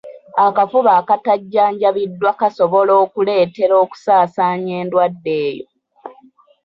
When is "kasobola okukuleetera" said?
2.39-3.75